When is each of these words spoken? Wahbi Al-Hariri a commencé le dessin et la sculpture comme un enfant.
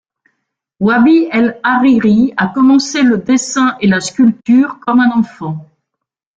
Wahbi 0.79 1.29
Al-Hariri 1.29 2.33
a 2.35 2.47
commencé 2.47 3.03
le 3.03 3.19
dessin 3.19 3.77
et 3.81 3.87
la 3.87 4.01
sculpture 4.01 4.79
comme 4.79 4.99
un 4.99 5.11
enfant. 5.11 5.69